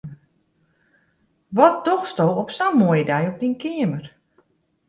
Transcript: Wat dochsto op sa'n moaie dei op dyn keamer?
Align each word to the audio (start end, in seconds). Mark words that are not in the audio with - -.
Wat 1.57 1.75
dochsto 1.85 2.25
op 2.41 2.49
sa'n 2.57 2.77
moaie 2.79 3.05
dei 3.09 3.23
op 3.31 3.37
dyn 3.41 3.55
keamer? 3.61 4.05